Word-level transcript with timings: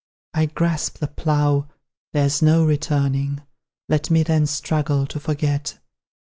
I 0.33 0.47
grasp 0.47 0.97
the 0.97 1.07
plough, 1.07 1.67
there's 2.11 2.41
no 2.41 2.65
returning, 2.65 3.43
Let 3.87 4.09
me, 4.09 4.23
then, 4.23 4.47
struggle 4.47 5.05
to 5.05 5.19
forget. 5.19 5.77